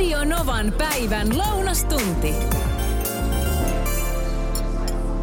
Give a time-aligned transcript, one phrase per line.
[0.00, 2.34] Radio Novan päivän lounastunti.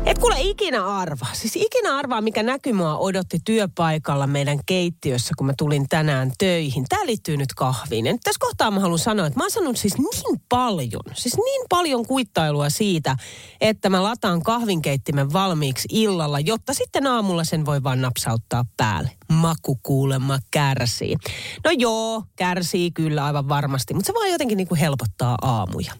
[0.08, 5.48] Et kuule ikinä arvaa, siis ikinä arvaa, mikä näky mua odotti työpaikalla meidän keittiössä, kun
[5.48, 6.86] mä tulin tänään töihin.
[6.90, 8.06] Tämä liittyy nyt kahviin.
[8.06, 11.38] Ja nyt tässä kohtaa mä haluan sanoa, että mä oon sanonut siis niin paljon, siis
[11.38, 13.16] niin paljon kuittailua siitä,
[13.62, 19.12] että mä lataan kahvinkeittimen valmiiksi illalla, jotta sitten aamulla sen voi vaan napsauttaa päälle.
[19.32, 21.16] Maku kuulemma kärsii.
[21.64, 25.94] No joo, kärsii kyllä aivan varmasti, mutta se vaan jotenkin niin kuin helpottaa aamuja.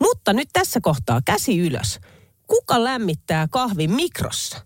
[0.00, 2.00] Mutta nyt tässä kohtaa käsi ylös
[2.46, 4.60] kuka lämmittää kahvin mikrossa?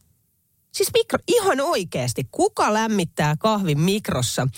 [0.78, 4.48] Siis mikro, ihan oikeasti, kuka lämmittää kahvin mikrossa?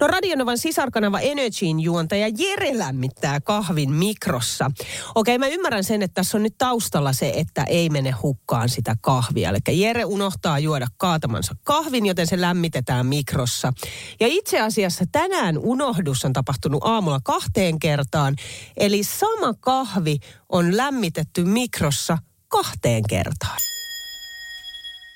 [0.00, 4.70] No Radionovan sisarkanava Energyin juontaja Jere lämmittää kahvin mikrossa.
[5.14, 8.96] Okei, mä ymmärrän sen, että tässä on nyt taustalla se, että ei mene hukkaan sitä
[9.00, 9.50] kahvia.
[9.50, 13.72] Eli Jere unohtaa juoda kaatamansa kahvin, joten se lämmitetään mikrossa.
[14.20, 18.36] Ja itse asiassa tänään unohdus on tapahtunut aamulla kahteen kertaan.
[18.76, 20.18] Eli sama kahvi
[20.48, 22.18] on lämmitetty mikrossa
[22.54, 23.56] kahteen kertaan.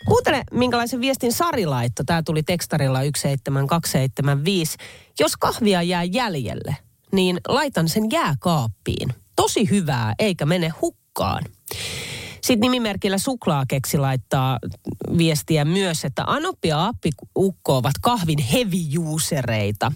[0.07, 2.05] Kuuntele, minkälaisen viestin Sari laittoi.
[2.05, 4.77] Tämä tuli tekstarilla 17275.
[5.21, 6.77] Jos kahvia jää jäljelle,
[7.13, 9.15] niin laitan sen jääkaappiin.
[9.37, 11.45] Tosi hyvää, eikä mene hukkaan.
[12.49, 14.59] Sitten nimimerkillä suklaakeksi laittaa
[15.19, 19.93] viestiä myös, että Anoppi ja Appi Ukko ovat kahvin heavy-usereita.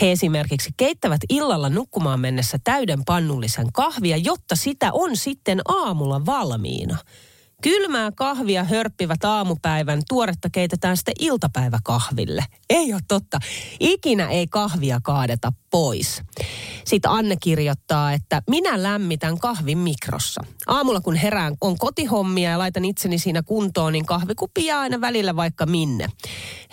[0.00, 6.98] He esimerkiksi keittävät illalla nukkumaan mennessä täyden pannullisen kahvia, jotta sitä on sitten aamulla valmiina.
[7.66, 12.44] Kylmää kahvia hörppivät aamupäivän, tuoretta keitetään sitten iltapäiväkahville.
[12.70, 13.38] Ei ole totta.
[13.80, 16.22] Ikinä ei kahvia kaadeta pois.
[16.84, 20.44] Sitten Anne kirjoittaa, että minä lämmitän kahvin mikrossa.
[20.66, 25.36] Aamulla kun herään on kotihommia ja laitan itseni siinä kuntoon, niin kahvikuppi jää aina välillä
[25.36, 26.06] vaikka minne.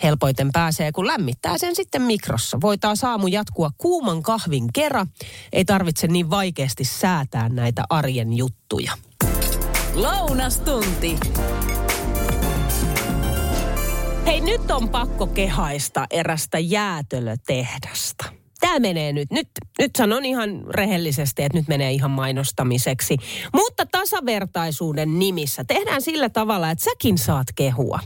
[0.02, 2.58] Helpoiten pääsee, kun lämmittää sen sitten mikrossa.
[2.60, 5.06] Voi taas aamu jatkua kuuman kahvin kera.
[5.52, 8.92] Ei tarvitse niin vaikeasti säätää näitä arjen juttuja.
[9.94, 11.18] Lounastunti.
[14.26, 18.24] Hei, nyt on pakko kehaista erästä jäätölötehdasta.
[18.64, 19.48] Tämä menee nyt, nyt,
[19.78, 23.16] nyt sanon ihan rehellisesti, että nyt menee ihan mainostamiseksi.
[23.54, 28.00] Mutta tasavertaisuuden nimissä tehdään sillä tavalla, että säkin saat kehua.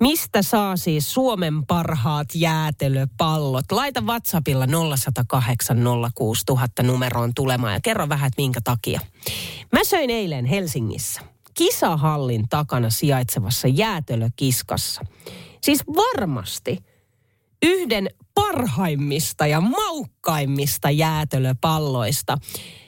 [0.00, 3.72] Mistä saa siis Suomen parhaat jäätelöpallot?
[3.72, 4.66] Laita WhatsAppilla
[4.96, 5.78] 0108
[6.14, 9.00] 06000 numeroon tulemaan ja kerro vähän, että minkä takia.
[9.72, 11.20] Mä söin eilen Helsingissä
[11.54, 15.02] kisahallin takana sijaitsevassa jäätelökiskassa.
[15.60, 16.93] Siis varmasti
[17.64, 22.38] yhden parhaimmista ja maukkaimmista jäätelöpalloista.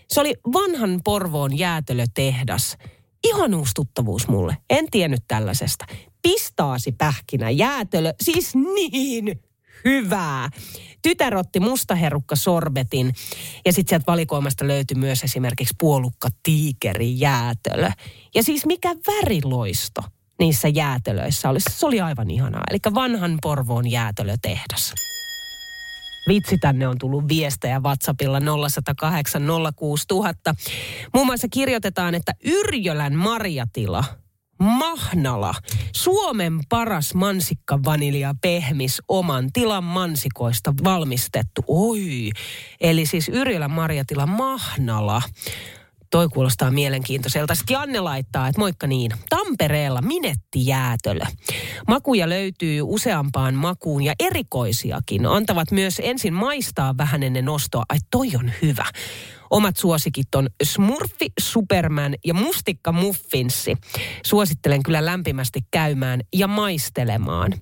[0.09, 2.77] Se oli vanhan Porvoon jäätelötehdas.
[3.25, 4.57] Ihan uusi tuttavuus mulle.
[4.71, 5.85] En tiennyt tällaisesta.
[6.23, 8.13] Pistaasi pähkinä jäätelö.
[8.21, 9.41] Siis niin
[9.85, 10.51] hyvää.
[11.03, 13.13] Tytär otti mustaherukka sorbetin
[13.65, 17.91] ja sitten sieltä valikoimasta löytyi myös esimerkiksi puolukka tiikeri jäätelö.
[18.35, 20.03] Ja siis mikä väriloisto
[20.39, 21.61] niissä jäätelöissä oli.
[21.61, 22.63] Se oli aivan ihanaa.
[22.71, 24.95] Eli vanhan Porvoon jäätelötehdas.
[26.29, 29.43] Vitsi, tänne on tullut viestejä WhatsAppilla 0108
[29.77, 30.55] 06000.
[31.15, 34.05] Muun muassa kirjoitetaan, että Yrjölän marjatila
[34.59, 35.55] Mahnala,
[35.93, 41.65] Suomen paras mansikka vanilja pehmis oman tilan mansikoista valmistettu.
[41.67, 42.31] Oi,
[42.81, 45.23] eli siis Yrjölän marjatila Mahnala
[46.11, 47.55] Toi kuulostaa mielenkiintoiselta.
[47.55, 49.11] Sitten Janne laittaa, että moikka niin.
[49.29, 51.25] Tampereella minetti jäätölö.
[51.89, 55.27] Makuja löytyy useampaan makuun ja erikoisiakin.
[55.27, 57.85] Antavat myös ensin maistaa vähän ennen ostoa.
[57.89, 58.87] Ai toi on hyvä.
[59.51, 63.77] Omat suosikit on Smurfi, Superman ja Mustikka Muffinssi.
[64.27, 67.55] Suosittelen kyllä lämpimästi käymään ja maistelemaan.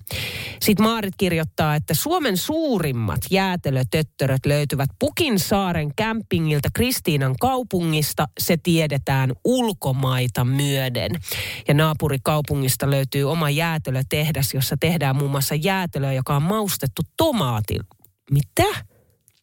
[0.61, 8.27] Sitten Maarit kirjoittaa, että Suomen suurimmat jäätelötöttöröt löytyvät Pukin saaren kämpingiltä Kristiinan kaupungista.
[8.39, 11.11] Se tiedetään ulkomaita myöden.
[11.67, 17.79] Ja naapurikaupungista löytyy oma jäätelötehdas, jossa tehdään muun muassa jäätelöä, joka on maustettu tomaatin.
[18.31, 18.94] Mitä?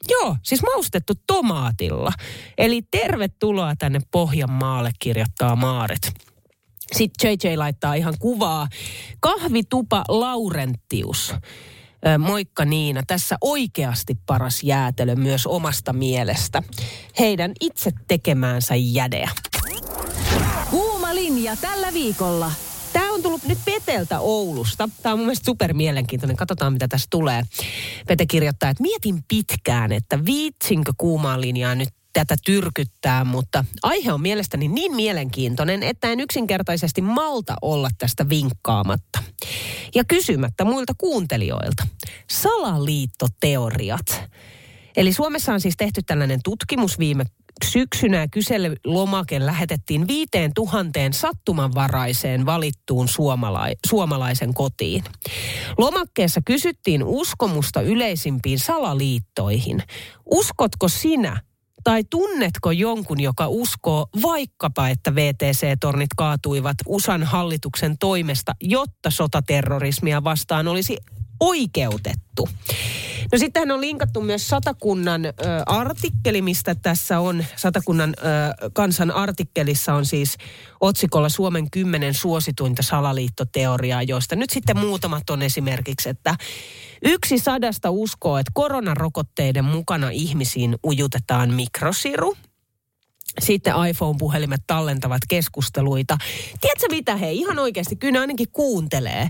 [0.08, 2.12] Joo, siis maustettu tomaatilla.
[2.58, 6.12] Eli tervetuloa tänne Pohjanmaalle, kirjoittaa Maaret.
[6.92, 8.68] Sitten JJ laittaa ihan kuvaa.
[9.20, 11.34] Kahvitupa Laurentius.
[12.18, 16.62] Moikka Niina, tässä oikeasti paras jäätelö myös omasta mielestä.
[17.18, 19.30] Heidän itse tekemäänsä jädeä.
[20.70, 22.52] Kuuma linja tällä viikolla.
[23.12, 24.88] On tullut nyt Peteltä Oulusta.
[25.02, 26.36] Tämä on mun mielestä super mielenkiintoinen.
[26.36, 27.42] Katsotaan, mitä tässä tulee.
[28.06, 34.20] Pete kirjoittaa, että mietin pitkään, että viitsinkö kuumaan linjaa nyt tätä tyrkyttää, mutta aihe on
[34.20, 39.22] mielestäni niin mielenkiintoinen, että en yksinkertaisesti malta olla tästä vinkkaamatta.
[39.94, 41.86] Ja kysymättä muilta kuuntelijoilta.
[42.30, 44.22] Salaliittoteoriat.
[44.96, 47.24] Eli Suomessa on siis tehty tällainen tutkimus viime
[47.62, 55.04] syksynä kyselylomake lähetettiin viiteen tuhanteen sattumanvaraiseen valittuun suomalai- suomalaisen kotiin.
[55.78, 59.82] Lomakkeessa kysyttiin uskomusta yleisimpiin salaliittoihin.
[60.26, 61.40] Uskotko sinä
[61.84, 70.68] tai tunnetko jonkun, joka uskoo vaikkapa, että VTC-tornit kaatuivat USAn hallituksen toimesta, jotta sotaterrorismia vastaan
[70.68, 70.96] olisi
[71.42, 72.48] oikeutettu?
[73.32, 75.30] No sittenhän on linkattu myös Satakunnan ö,
[75.66, 77.44] artikkeli, mistä tässä on.
[77.56, 78.22] Satakunnan ö,
[78.72, 80.36] kansan artikkelissa on siis
[80.80, 86.34] otsikolla Suomen kymmenen suosituinta salaliittoteoriaa, joista nyt sitten muutamat on esimerkiksi, että
[87.02, 92.36] yksi sadasta uskoo, että koronarokotteiden mukana ihmisiin ujutetaan mikrosiru–
[93.40, 96.18] sitten iPhone-puhelimet tallentavat keskusteluita.
[96.60, 99.28] Tiedätkö mitä hei, ihan oikeasti, kyllä ne ainakin kuuntelee.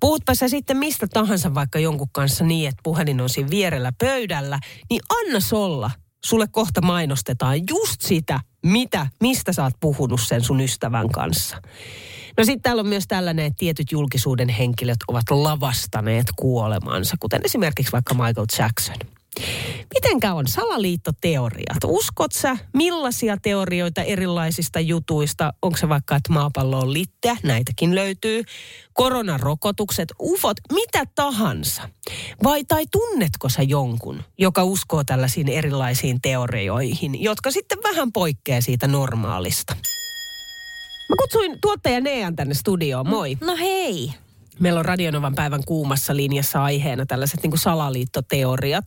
[0.00, 4.58] Puhutpa sä sitten mistä tahansa vaikka jonkun kanssa niin, että puhelin on siinä vierellä pöydällä,
[4.90, 5.90] niin anna olla.
[6.24, 11.56] Sulle kohta mainostetaan just sitä, mitä, mistä sä oot puhunut sen sun ystävän kanssa.
[12.36, 17.92] No sitten täällä on myös tällainen, että tietyt julkisuuden henkilöt ovat lavastaneet kuolemansa, kuten esimerkiksi
[17.92, 18.96] vaikka Michael Jackson.
[19.94, 21.78] Mitenkä on salaliittoteoriat?
[21.84, 25.52] Uskot sä millaisia teorioita erilaisista jutuista?
[25.62, 27.36] Onko se vaikka, että maapallo on litteä?
[27.42, 28.42] Näitäkin löytyy.
[28.92, 31.88] Koronarokotukset, ufot, mitä tahansa.
[32.44, 38.88] Vai tai tunnetko sä jonkun, joka uskoo tällaisiin erilaisiin teorioihin, jotka sitten vähän poikkeaa siitä
[38.88, 39.76] normaalista?
[41.08, 43.08] Mä kutsuin tuottaja Nean tänne studioon.
[43.08, 43.36] Moi.
[43.40, 44.14] No hei.
[44.60, 48.84] Meillä on Radionovan päivän kuumassa linjassa aiheena tällaiset niin kuin salaliittoteoriat.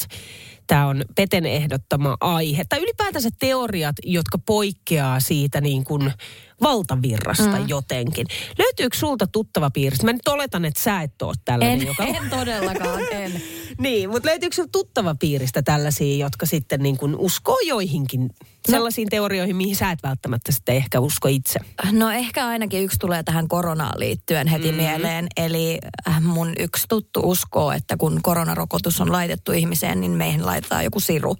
[0.67, 2.63] Tämä on Peten ehdottama aihe.
[2.69, 6.13] Tai ylipäätänsä teoriat, jotka poikkeaa siitä niin kuin
[6.61, 7.65] valtavirrasta mm.
[7.67, 8.27] jotenkin.
[8.57, 10.05] Löytyykö sulta tuttava piiristä?
[10.05, 11.81] Mä nyt oletan, että sä et ole tällainen.
[11.81, 12.03] En, joka...
[12.03, 13.41] en todellakaan, en.
[13.77, 18.71] niin, mutta löytyykö sinulla tuttava piiristä tällaisia, jotka sitten niin kuin uskoo joihinkin no.
[18.71, 21.59] sellaisiin teorioihin, mihin sä et välttämättä sitten ehkä usko itse?
[21.91, 24.77] No ehkä ainakin yksi tulee tähän koronaan liittyen heti mm.
[24.77, 25.27] mieleen.
[25.37, 30.83] Eli äh, mun yksi tuttu uskoo, että kun koronarokotus on laitettu ihmiseen, niin meihin laitetaan
[30.83, 31.35] joku siru.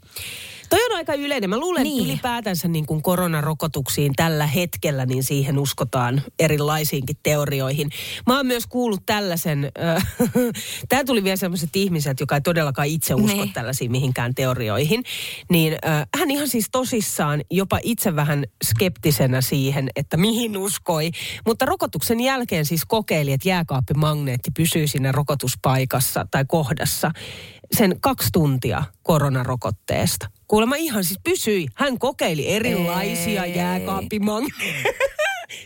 [0.69, 1.49] Toi on aika yleinen.
[1.49, 2.01] Mä luulen, niin.
[2.01, 7.89] että ylipäätänsä niin kuin koronarokotuksiin tällä hetkellä, niin siihen uskotaan erilaisiinkin teorioihin.
[8.27, 10.07] Mä oon myös kuullut tällaisen, äh,
[10.89, 13.53] tämä tuli vielä sellaiset ihmiset, jotka ei todellakaan itse usko niin.
[13.53, 15.03] tällaisiin mihinkään teorioihin.
[15.49, 21.11] Niin äh, hän ihan siis tosissaan jopa itse vähän skeptisenä siihen, että mihin uskoi.
[21.45, 27.11] Mutta rokotuksen jälkeen siis kokeili, että jääkaappimagneetti pysyy siinä rokotuspaikassa tai kohdassa
[27.71, 30.34] sen kaksi tuntia koronarokotteesta.
[30.47, 31.67] Kuulemma ihan siis pysyi.
[31.75, 34.93] Hän kokeili erilaisia jääkaappimagneetteja.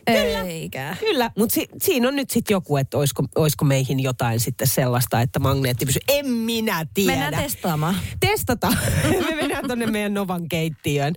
[0.06, 0.96] Kyllä, Eikä.
[1.00, 1.32] kyllä.
[1.38, 5.40] mutta si, siinä on nyt sitten joku, että olisiko, olisiko meihin jotain sitten sellaista, että
[5.40, 6.02] magneetti pysyy.
[6.08, 7.12] En minä tiedä.
[7.12, 7.96] Mennään testaamaan.
[8.20, 8.74] Testata.
[9.30, 11.14] Me mennään tuonne meidän Novan keittiöön.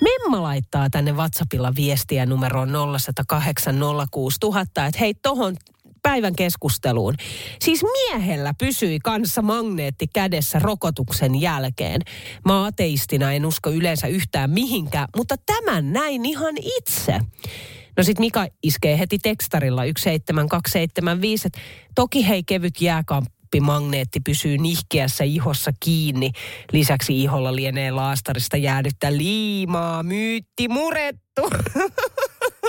[0.00, 3.74] Memma laittaa tänne WhatsAppilla viestiä numeroon 0108
[4.86, 5.56] että hei, tohon
[6.06, 7.14] päivän keskusteluun.
[7.60, 12.00] Siis miehellä pysyi kanssa magneetti kädessä rokotuksen jälkeen.
[12.44, 17.20] Mä ateistina en usko yleensä yhtään mihinkään, mutta tämän näin ihan itse.
[17.96, 21.60] No sit Mika iskee heti tekstarilla 17275, että
[21.94, 26.30] toki hei kevyt jääkamppi magneetti pysyy nihkeässä ihossa kiinni.
[26.72, 31.42] Lisäksi iholla lienee laastarista jäädyttä liimaa, myytti murettu.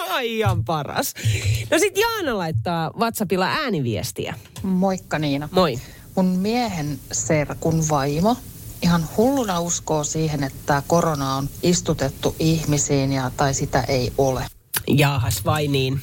[0.10, 1.14] Aivan paras.
[1.72, 4.36] No sit Jaana laittaa WhatsAppilla ääniviestiä.
[4.64, 5.50] Moikka Niina.
[5.52, 5.80] Moi.
[6.16, 8.38] Mun miehen serkun vaimo
[8.82, 14.46] ihan hulluna uskoo siihen, että korona on istutettu ihmisiin ja, tai sitä ei ole.
[14.88, 16.02] Jaahas vai niin.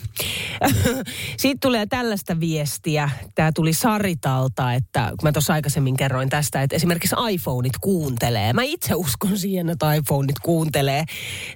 [1.39, 3.11] Siitä tulee tällaista viestiä.
[3.35, 8.53] Tämä tuli Saritalta, että kun mä tuossa aikaisemmin kerroin tästä, että esimerkiksi iPhoneit kuuntelee.
[8.53, 11.05] Mä itse uskon siihen, että iPhoneit kuuntelee.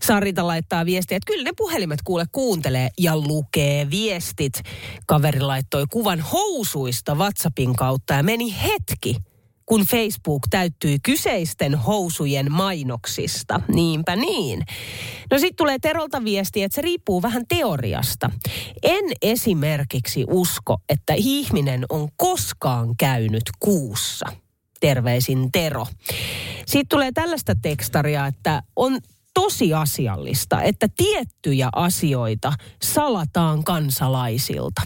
[0.02, 4.62] Sarita laittaa viestiä, että kyllä ne puhelimet kuule kuuntelee ja lukee viestit.
[5.06, 9.16] Kaveri laittoi kuvan housuista WhatsAppin kautta ja meni hetki
[9.68, 13.60] kun Facebook täyttyi kyseisten housujen mainoksista.
[13.68, 14.66] Niinpä niin.
[15.30, 18.30] No sitten tulee Terolta viesti, että se riippuu vähän teoriasta.
[18.82, 24.26] En esimerkiksi usko, että ihminen on koskaan käynyt kuussa.
[24.80, 25.86] Terveisin Tero.
[26.66, 28.98] Sitten tulee tällaista tekstaria, että on
[29.34, 34.82] tosiasiallista, että tiettyjä asioita salataan kansalaisilta.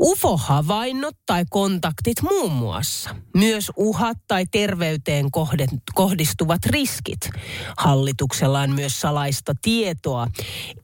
[0.00, 3.16] UFO-havainnot tai kontaktit muun muassa.
[3.36, 5.26] Myös uhat tai terveyteen
[5.94, 7.30] kohdistuvat riskit.
[7.78, 10.26] Hallituksella on myös salaista tietoa.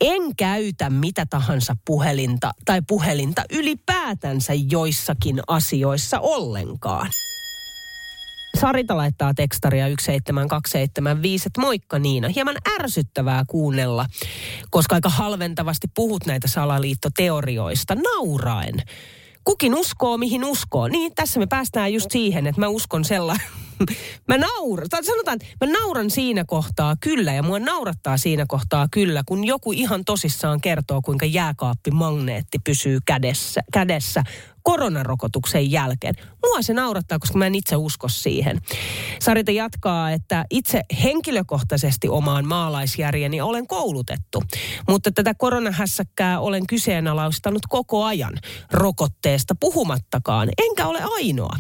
[0.01, 7.09] En käytä mitä tahansa puhelinta tai puhelinta ylipäätänsä joissakin asioissa ollenkaan.
[8.65, 12.29] Sarita laittaa tekstaria 17275, että moikka Niina.
[12.29, 14.07] Hieman ärsyttävää kuunnella,
[14.71, 18.75] koska aika halventavasti puhut näitä salaliittoteorioista nauraen.
[19.45, 20.89] Kukin uskoo, mihin uskoo.
[20.89, 23.47] Niin, tässä me päästään just siihen, että mä uskon sellainen.
[24.29, 29.23] mä nauran, sanotaan, että mä nauran siinä kohtaa kyllä, ja mua naurattaa siinä kohtaa kyllä,
[29.27, 34.23] kun joku ihan tosissaan kertoo, kuinka jääkaappimagneetti pysyy kädessä, kädessä
[34.65, 36.15] koronarokotuksen jälkeen.
[36.45, 38.61] Mua se naurattaa, koska mä en itse usko siihen.
[39.21, 44.43] Sarita jatkaa, että itse henkilökohtaisesti omaan maalaisjärjeni olen koulutettu,
[44.89, 48.35] mutta tätä koronahässäkkää olen kyseenalaistanut koko ajan
[48.73, 51.57] rokotteesta puhumattakaan, enkä ole ainoa.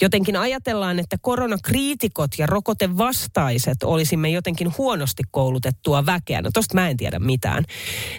[0.00, 6.42] Jotenkin ajatellaan, että koronakriitikot ja rokotevastaiset olisimme jotenkin huonosti koulutettua väkeä.
[6.42, 7.64] No tosta mä en tiedä mitään.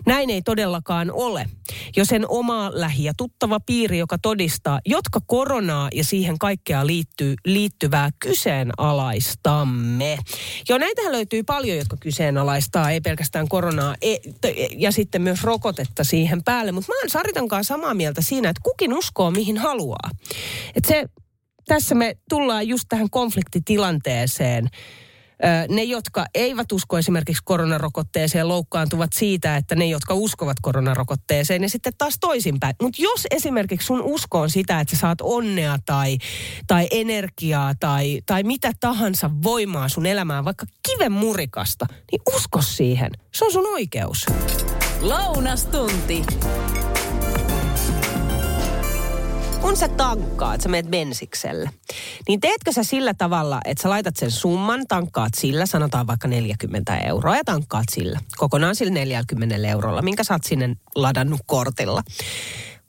[0.06, 1.50] Näin ei todellakaan ole.
[1.96, 7.36] Jo sen oma lähi- ja tuttava piiri, joka todistaa, jotka koronaa ja siihen kaikkea liittyy,
[7.46, 10.17] liittyvää kyseenalaistamme.
[10.69, 14.15] Jo näitähän löytyy paljon, jotka kyseenalaistaa, ei pelkästään koronaa e,
[14.77, 16.72] ja sitten myös rokotetta siihen päälle.
[16.72, 20.10] Mutta mä oon Saritan kanssa samaa mieltä siinä, että kukin uskoo mihin haluaa.
[20.75, 21.05] Et se,
[21.65, 24.69] tässä me tullaan just tähän konfliktitilanteeseen
[25.70, 31.94] ne, jotka eivät usko esimerkiksi koronarokotteeseen, loukkaantuvat siitä, että ne, jotka uskovat koronarokotteeseen ja sitten
[31.98, 32.75] taas toisinpäin.
[32.82, 36.17] Mutta jos esimerkiksi sun usko on sitä, että sä saat onnea tai,
[36.67, 43.12] tai energiaa tai, tai mitä tahansa voimaa sun elämään, vaikka kiven murikasta, niin usko siihen.
[43.34, 44.25] Se on sun oikeus.
[45.01, 46.25] Lounastunti
[49.67, 51.69] kun sä tankkaat, sä meet bensikselle,
[52.27, 56.97] niin teetkö sä sillä tavalla, että sä laitat sen summan, tankkaat sillä, sanotaan vaikka 40
[56.97, 62.03] euroa ja tankkaat sillä, kokonaan sillä 40 eurolla, minkä sä oot sinne ladannut kortilla.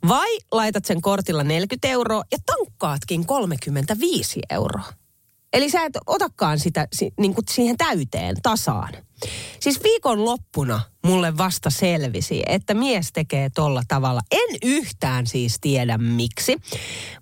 [0.08, 4.92] Vai laitat sen kortilla 40 euroa ja tankkaatkin 35 euroa.
[5.52, 6.88] Eli sä et otakaan sitä
[7.20, 8.92] niin kuin siihen täyteen tasaan.
[9.60, 14.20] Siis viikon loppuna mulle vasta selvisi, että mies tekee tolla tavalla.
[14.30, 16.56] En yhtään siis tiedä miksi,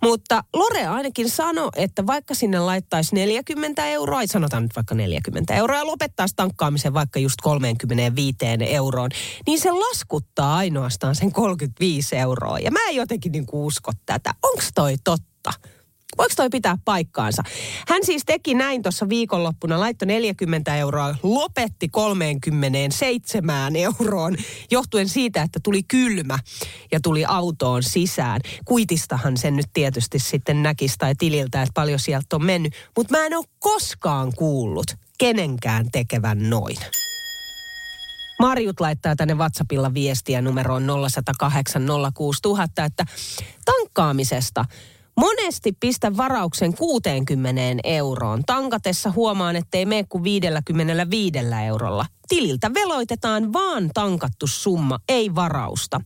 [0.03, 5.55] mutta Lore ainakin sanoi, että vaikka sinne laittaisi 40 euroa, ei sanotaan nyt vaikka 40
[5.55, 9.11] euroa, ja lopettaisi tankkaamisen vaikka just 35 euroon,
[9.47, 12.59] niin se laskuttaa ainoastaan sen 35 euroa.
[12.59, 14.35] Ja mä en jotenkin niin usko tätä.
[14.43, 15.53] Onko toi totta?
[16.19, 17.43] Voiko toi pitää paikkaansa?
[17.89, 24.37] Hän siis teki näin tuossa viikonloppuna, laittoi 40 euroa, lopetti 37 euroon,
[24.71, 26.39] johtuen siitä, että tuli kylmä
[26.93, 28.41] ja tuli autoon sisään.
[28.65, 32.75] Kuitistahan sen nyt tietysti sitten näkisi tai tililtä, että paljon sieltä on mennyt.
[32.97, 34.87] Mutta mä en ole koskaan kuullut
[35.19, 36.77] kenenkään tekevän noin.
[38.41, 43.05] Marjut laittaa tänne WhatsAppilla viestiä numeroon 0108 06000, että
[43.65, 44.65] tankkaamisesta–
[45.17, 48.43] Monesti pistä varauksen 60 euroon.
[48.47, 52.07] Tankatessa huomaan, ettei mene kuin 55 eurolla.
[52.29, 56.01] Tililtä veloitetaan vaan tankattu summa, ei varausta.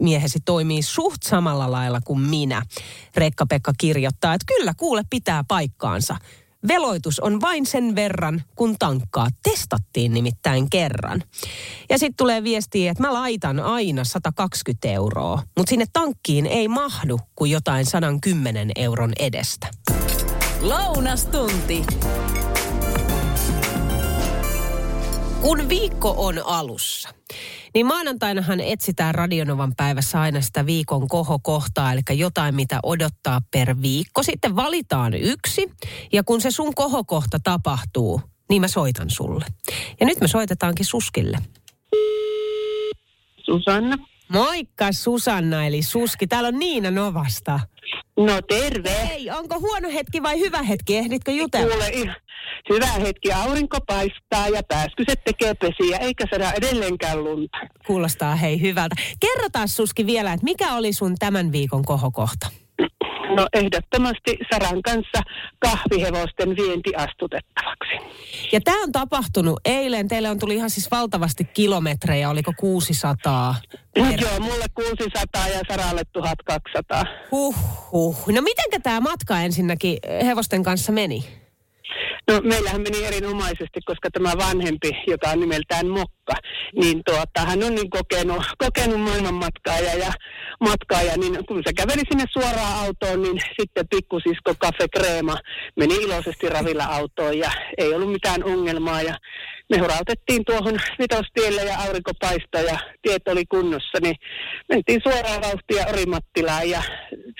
[0.00, 2.62] Miehesi toimii suht samalla lailla kuin minä.
[3.16, 6.16] Rekka-Pekka kirjoittaa, että kyllä kuule pitää paikkaansa.
[6.68, 9.28] Veloitus on vain sen verran, kun tankkaa.
[9.42, 11.22] Testattiin nimittäin kerran.
[11.90, 17.20] Ja sitten tulee viestiä, että mä laitan aina 120 euroa, mutta sinne tankkiin ei mahdu
[17.36, 19.66] kuin jotain 110 euron edestä.
[20.60, 21.84] Lounastunti.
[25.40, 27.08] Kun viikko on alussa,
[27.74, 34.22] niin maanantainahan etsitään Radionovan päivässä aina sitä viikon kohokohtaa, eli jotain, mitä odottaa per viikko.
[34.22, 35.70] Sitten valitaan yksi,
[36.12, 39.44] ja kun se sun kohokohta tapahtuu, niin mä soitan sulle.
[40.00, 41.38] Ja nyt me soitetaankin Suskille.
[43.36, 44.11] Susanna.
[44.32, 46.26] Moikka Susanna, eli Suski.
[46.26, 47.60] Täällä on Niina Novasta.
[48.16, 49.06] No terve.
[49.08, 50.96] Hei, onko huono hetki vai hyvä hetki?
[50.96, 51.74] Ehditkö jutella?
[51.74, 52.14] Kuule,
[52.70, 53.32] hyvä hetki.
[53.32, 57.58] Aurinko paistaa ja pääskyset tekee pesiä, eikä saada edelleenkään lunta.
[57.86, 58.96] Kuulostaa hei hyvältä.
[59.20, 62.48] Kerrotaan Suski vielä, että mikä oli sun tämän viikon kohokohta?
[63.36, 65.22] No ehdottomasti Saran kanssa
[65.58, 67.92] kahvihevosten vienti astutettavaksi.
[68.52, 70.08] Ja tämä on tapahtunut eilen.
[70.08, 73.54] Teille on tuli ihan siis valtavasti kilometrejä, oliko 600?
[73.98, 77.04] No, joo, mulle 600 ja Saralle 1200.
[77.30, 77.56] Huh,
[77.92, 78.28] huh.
[78.28, 81.41] No mitenkä tämä matka ensinnäkin hevosten kanssa meni?
[82.30, 86.34] No meillähän meni erinomaisesti, koska tämä vanhempi, joka on nimeltään Mokka,
[86.80, 90.12] niin tuota, hän on niin kokenut, kokenut maailmanmatkaaja ja
[90.60, 95.36] matkaaja, niin kun se käveli sinne suoraan autoon, niin sitten pikkusisko Cafe Crema
[95.76, 99.16] meni iloisesti ravilla autoon ja ei ollut mitään ongelmaa ja
[99.72, 104.16] me hurautettiin tuohon vitostielle ja aurinko paistoi ja tiet oli kunnossa, niin
[104.68, 106.82] mentiin suoraan vauhtia Orimattilaan ja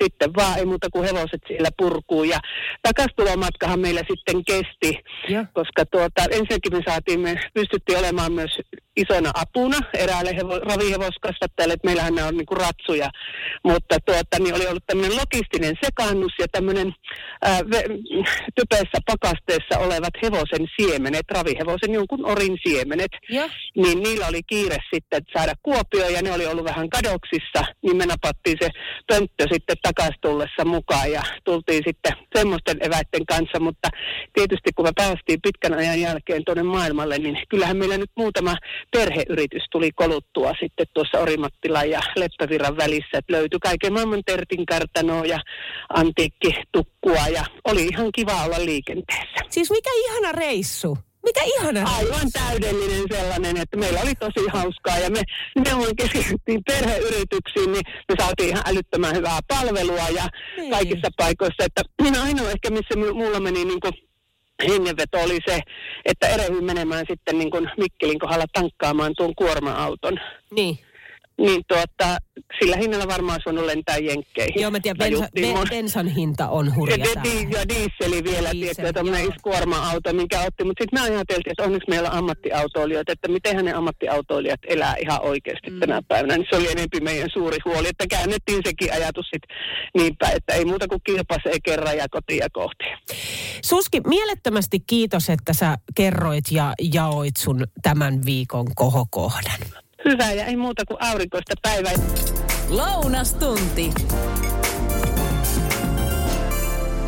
[0.03, 2.25] sitten vaan ei muuta kuin hevoset siellä purkuu.
[2.25, 2.39] Ja
[2.83, 4.91] takastulomatkahan meillä sitten kesti,
[5.29, 5.45] Ja.
[5.55, 8.51] koska tuota, ensinnäkin me saatiin, me pystyttiin olemaan myös
[8.97, 13.09] isona apuna eräälle hevo, ravihevoskasvattajalle, että meillähän ne on niinku ratsuja,
[13.65, 16.95] mutta tuota, niin oli ollut tämmöinen logistinen sekannus ja tämmöinen
[17.43, 17.83] ää, ve,
[18.55, 23.51] typeessä pakasteessa olevat hevosen siemenet, ravihevosen jonkun orin siemenet, Ja.
[23.77, 28.07] niin niillä oli kiire sitten saada Kuopio ja ne oli ollut vähän kadoksissa, niin me
[28.07, 28.69] napattiin se
[29.07, 33.89] pönttö sitten takaisin tullessa mukaan ja tultiin sitten semmoisten eväitten kanssa, mutta
[34.33, 38.55] tietysti kun me päästiin pitkän ajan jälkeen tuonne maailmalle, niin kyllähän meillä nyt muutama
[38.91, 45.39] perheyritys tuli koluttua sitten tuossa Orimattilan ja Leppävirran välissä, että löytyi kaiken maailman tertinkartanoa ja
[45.95, 49.41] antiikkitukkua ja oli ihan kiva olla liikenteessä.
[49.49, 50.99] Siis mikä ihana reissu.
[51.25, 51.91] Mikä ihana.
[51.97, 55.23] Aivan täydellinen sellainen, että meillä oli tosi hauskaa ja me
[55.55, 60.71] nimenomaan keskityttiin perheyrityksiin, niin me saatiin ihan älyttömän hyvää palvelua ja Niin.
[60.71, 61.65] kaikissa paikoissa.
[61.65, 61.83] Että
[62.25, 63.93] ainoa ehkä, missä mu- mulla meni niin kuin
[64.69, 65.61] hengenveto oli se,
[66.05, 70.21] että erehdyin menemään sitten niin kuin Mikkelin kohdalla tankkaamaan tuon kuorma-auton.
[70.51, 70.79] Niin.
[71.39, 72.17] Niin tuota,
[72.61, 74.63] sillä hinnalla varmaan olisi voinut lentää jenkkeihin.
[74.63, 77.23] Joo, mä tiedän, bensa, Tajuttiin be, mun- bensan hinta on ja, hurja täällä.
[77.23, 80.65] di- ja dieseli vielä, Diesel, tietty, ja tämmöinen kuorma-auto, minkä otti.
[80.65, 85.23] Mutta sitten me ajateltiin, että onneksi meillä on ammattiautoilijoita, että miten ne ammattiautoilijat elää ihan
[85.23, 85.81] oikeasti mm.
[85.81, 86.37] tänä päivänä.
[86.37, 89.57] Niin se oli enempi meidän suuri huoli, että käännettiin sekin ajatus sitten
[89.95, 92.85] niin päin, että ei muuta kuin kilpasee kerran ja kotia kohti.
[93.65, 99.82] Suski, mielettömästi kiitos, että sä kerroit ja jaoit sun tämän viikon kohokohdan.
[100.05, 101.93] Hyvä ja ei muuta kuin aurinkoista päivää.
[102.69, 103.91] Lounastunti.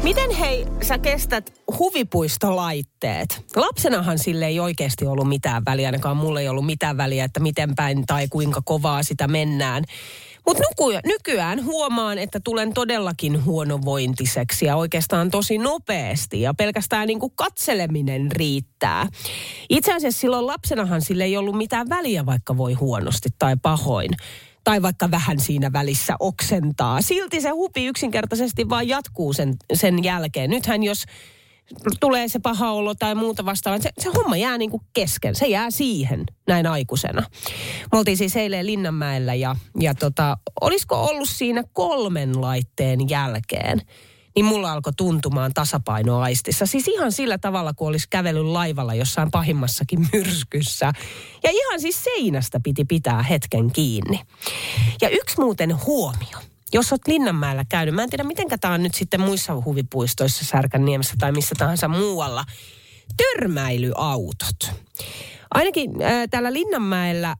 [0.04, 3.44] Miten hei, sä kestät huvipuistolaitteet?
[3.56, 7.74] Lapsenahan sille ei oikeasti ollut mitään väliä, ainakaan mulle ei ollut mitään väliä, että miten
[7.74, 9.84] päin tai kuinka kovaa sitä mennään.
[10.46, 10.62] Mutta
[11.06, 18.32] nykyään huomaan, että tulen todellakin huonovointiseksi ja oikeastaan tosi nopeasti ja pelkästään niin kuin katseleminen
[18.32, 19.06] riittää.
[19.70, 24.10] Itse asiassa silloin lapsenahan sille ei ollut mitään väliä, vaikka voi huonosti tai pahoin
[24.64, 27.02] tai vaikka vähän siinä välissä oksentaa.
[27.02, 30.50] Silti se hupi yksinkertaisesti vaan jatkuu sen, sen jälkeen.
[30.50, 31.04] Nythän jos
[32.00, 35.34] tulee se paha olo tai muuta vastaavaa, se, se homma jää niin kuin kesken.
[35.34, 37.22] Se jää siihen näin aikuisena.
[37.92, 43.80] Me oltiin siis eilen Linnanmäellä ja, ja tota, olisiko ollut siinä kolmen laitteen jälkeen,
[44.34, 46.66] niin mulla alkoi tuntumaan tasapainoaistissa.
[46.66, 50.92] Siis ihan sillä tavalla, kun olisi kävellyt laivalla jossain pahimmassakin myrskyssä.
[51.42, 54.20] Ja ihan siis seinästä piti pitää hetken kiinni.
[55.02, 56.38] Ja yksi muuten huomio.
[56.72, 61.14] Jos olet Linnanmäellä käynyt, mä en tiedä miten tämä on nyt sitten muissa huvipuistoissa, Särkänniemessä
[61.18, 62.44] tai missä tahansa muualla,
[63.16, 64.72] törmäilyautot.
[65.50, 67.36] Ainakin äh, täällä Linnanmäellä äh,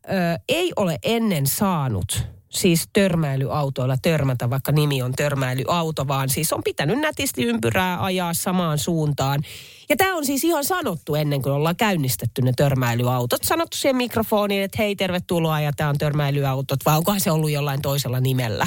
[0.48, 6.99] ei ole ennen saanut siis törmäilyautoilla törmätä, vaikka nimi on törmäilyauto, vaan siis on pitänyt
[6.99, 9.43] nätisti ympyrää ajaa samaan suuntaan.
[9.88, 13.45] Ja tämä on siis ihan sanottu ennen kuin ollaan käynnistetty ne törmäilyautot.
[13.45, 17.83] Sanottu siihen mikrofoniin, että hei tervetuloa ja tämä on törmäilyautot, vai onkohan se ollut jollain
[17.83, 18.67] toisella nimellä.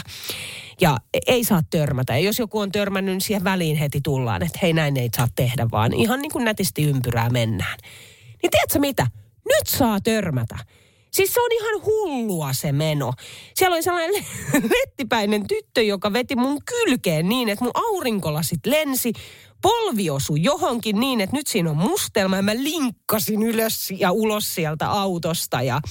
[0.82, 0.98] Ja
[1.28, 2.14] ei saa törmätä.
[2.14, 5.28] Ja jos joku on törmännyt, niin siihen väliin heti tullaan, että hei näin ei saa
[5.36, 7.78] tehdä, vaan ihan niin kuin nätisti ympyrää mennään.
[8.44, 9.08] Niin tiedätkö mitä?
[9.46, 10.58] Nyt saa törmätä.
[11.18, 13.14] Siis se on ihan hullua se meno.
[13.56, 14.26] Siellä oli sellainen
[14.76, 19.14] lettipäinen tyttö, joka veti mun kylkeen niin, että mun aurinkolasit lensi.
[19.62, 24.56] Polvi osui johonkin niin, että nyt siinä on mustelma ja mä linkkasin ylös ja ulos
[24.56, 25.62] sieltä autosta.
[25.62, 25.82] Ja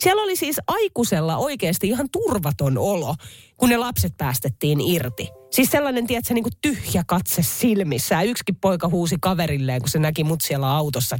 [0.00, 3.14] siellä oli siis aikuisella oikeasti ihan turvaton olo,
[3.56, 5.37] kun ne lapset päästettiin irti.
[5.50, 8.22] Siis sellainen, tiedätkö, niin kuin tyhjä katse silmissä.
[8.22, 11.16] Yksikin poika huusi kaverilleen, kun se näki mut siellä autossa.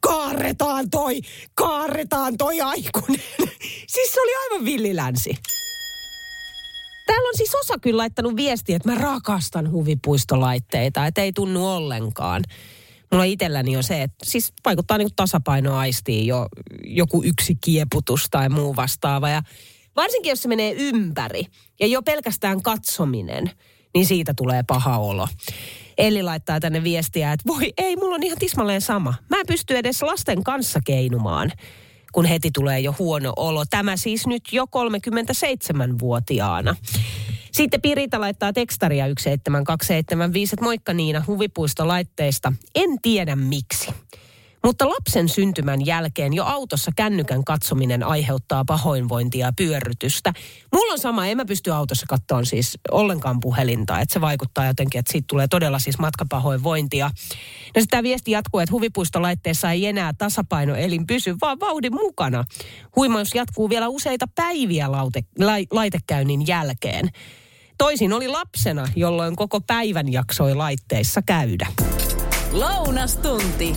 [0.00, 1.20] Kaarretaan toi,
[1.54, 3.26] kaarretaan toi aikuinen.
[3.94, 5.38] siis se oli aivan villilänsi.
[7.06, 12.42] Täällä on siis osa kyllä laittanut viestiä, että mä rakastan huvipuistolaitteita, että ei tunnu ollenkaan.
[13.12, 16.46] Mulla itselläni on se, että siis vaikuttaa niin tasapainoaistiin jo
[16.84, 19.28] joku yksi kieputus tai muu vastaava.
[19.28, 19.42] Ja
[19.96, 21.46] varsinkin jos se menee ympäri
[21.80, 23.50] ja jo pelkästään katsominen,
[23.94, 25.28] niin siitä tulee paha olo.
[25.98, 29.14] Elli laittaa tänne viestiä, että voi ei, mulla on ihan tismalleen sama.
[29.30, 31.52] Mä en pysty edes lasten kanssa keinumaan
[32.14, 33.64] kun heti tulee jo huono olo.
[33.70, 36.76] Tämä siis nyt jo 37-vuotiaana.
[37.52, 42.52] Sitten Pirita laittaa tekstaria 17275, että moikka Niina huvipuistolaitteista.
[42.74, 43.90] En tiedä miksi.
[44.64, 50.32] Mutta lapsen syntymän jälkeen jo autossa kännykän katsominen aiheuttaa pahoinvointia ja pyörrytystä.
[50.72, 54.98] Mulla on sama, en mä pysty autossa kattoon siis ollenkaan puhelinta, että se vaikuttaa jotenkin,
[54.98, 57.10] että siitä tulee todella siis matkapahoinvointia.
[57.76, 62.44] No tämä viesti jatkuu, että huvipuistolaitteessa ei enää tasapainoelin pysy, vaan vauhdin mukana.
[62.96, 67.10] Huimaus jatkuu vielä useita päiviä laute, lai, laitekäynnin jälkeen.
[67.78, 71.66] Toisin oli lapsena, jolloin koko päivän jaksoi laitteissa käydä.
[72.52, 73.76] Lounastunti.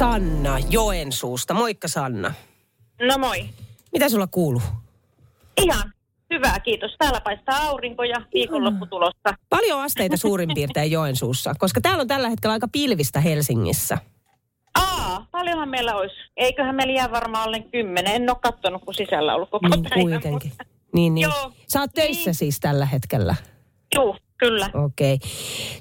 [0.00, 1.54] Sanna Joensuusta.
[1.54, 2.34] Moikka Sanna.
[3.02, 3.44] No moi.
[3.92, 4.62] Mitä sulla kuuluu?
[5.62, 5.92] Ihan
[6.34, 6.90] hyvä, kiitos.
[6.98, 9.34] Täällä paistaa aurinko ja viikonloppu tulossa.
[9.48, 13.98] Paljon asteita suurin piirtein Joensuussa, koska täällä on tällä hetkellä aika pilvistä Helsingissä.
[14.74, 16.14] Aa, paljonhan meillä olisi.
[16.36, 18.14] Eiköhän meillä jää varmaan alle kymmenen.
[18.14, 20.00] En ole katsonut, kun sisällä ollut koko Niin päivän.
[20.02, 20.52] kuitenkin.
[20.94, 21.22] Niin, niin.
[21.22, 21.52] Joo.
[21.68, 22.34] Sä oot töissä Niin.
[22.34, 23.34] siis tällä hetkellä.
[23.94, 24.70] Joo, kyllä.
[24.74, 25.18] Okei.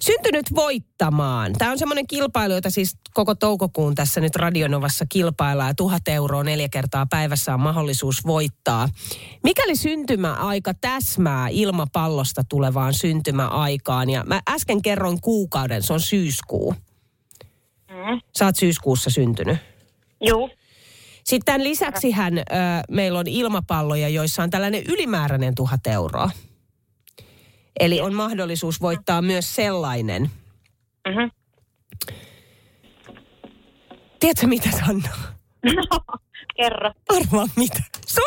[0.02, 1.54] Syntynyt voittamaan.
[1.58, 5.76] Tämä on semmoinen kilpailu, jota siis koko toukokuun tässä nyt Radionovassa kilpaillaan.
[5.76, 8.89] Tuhat euroa neljä kertaa päivässä on mahdollisuus voittaa.
[9.43, 16.76] Mikäli syntymäaika täsmää ilmapallosta tulevaan syntymäaikaan, ja mä äsken kerroin kuukauden, se on syyskuu.
[17.89, 18.22] Mm.
[18.38, 19.58] Sä oot syyskuussa syntynyt.
[20.22, 20.50] Joo.
[21.24, 22.43] Sitten tämän lisäksi hän, ö,
[22.91, 26.30] meillä on ilmapalloja, joissa on tällainen ylimääräinen tuhat euroa.
[27.79, 30.32] Eli on mahdollisuus voittaa myös sellainen.
[31.08, 31.32] Mm-hmm.
[34.19, 35.10] Tiedätkö mitä Sanna?
[35.63, 36.17] No,
[36.55, 36.91] kerro.
[37.10, 37.84] Arvaa mitä.
[38.08, 38.23] Sun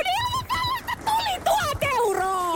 [1.05, 2.55] tuli tuhat euroa!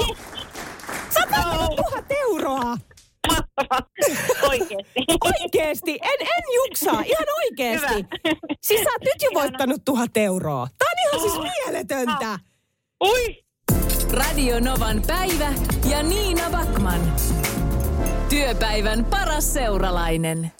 [1.17, 2.77] Oot voittanut tuhat euroa!
[4.49, 5.05] Oikeesti.
[5.25, 7.95] Oikeesti, en, en juksaa, ihan oikeesti.
[7.95, 8.37] Hyvä.
[8.63, 10.69] Siis sä oot nyt jo voittanut tuhat euroa.
[10.79, 12.39] Tää on ihan siis mieletöntä.
[13.05, 13.46] Ui.
[14.11, 15.53] Radio Novan päivä
[15.91, 17.01] ja Niina Backman.
[18.29, 20.53] Työpäivän paras seuralainen.